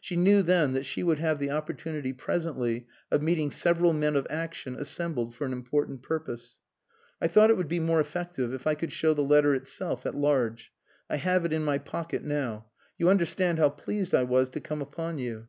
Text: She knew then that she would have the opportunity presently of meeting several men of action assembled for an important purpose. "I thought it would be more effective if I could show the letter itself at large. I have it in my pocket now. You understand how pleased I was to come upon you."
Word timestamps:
She 0.00 0.16
knew 0.16 0.42
then 0.42 0.72
that 0.72 0.86
she 0.86 1.04
would 1.04 1.20
have 1.20 1.38
the 1.38 1.52
opportunity 1.52 2.12
presently 2.12 2.88
of 3.12 3.22
meeting 3.22 3.52
several 3.52 3.92
men 3.92 4.16
of 4.16 4.26
action 4.28 4.74
assembled 4.74 5.36
for 5.36 5.46
an 5.46 5.52
important 5.52 6.02
purpose. 6.02 6.58
"I 7.20 7.28
thought 7.28 7.48
it 7.48 7.56
would 7.56 7.68
be 7.68 7.78
more 7.78 8.00
effective 8.00 8.52
if 8.52 8.66
I 8.66 8.74
could 8.74 8.90
show 8.90 9.14
the 9.14 9.22
letter 9.22 9.54
itself 9.54 10.04
at 10.04 10.16
large. 10.16 10.72
I 11.08 11.14
have 11.14 11.44
it 11.44 11.52
in 11.52 11.64
my 11.64 11.78
pocket 11.78 12.24
now. 12.24 12.66
You 12.98 13.08
understand 13.08 13.60
how 13.60 13.68
pleased 13.70 14.16
I 14.16 14.24
was 14.24 14.48
to 14.48 14.60
come 14.60 14.82
upon 14.82 15.18
you." 15.18 15.46